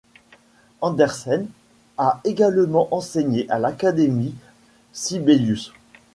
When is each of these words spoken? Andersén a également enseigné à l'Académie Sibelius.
Andersén 0.81 1.45
a 1.99 2.21
également 2.23 2.87
enseigné 2.89 3.47
à 3.51 3.59
l'Académie 3.59 4.33
Sibelius. 4.93 5.71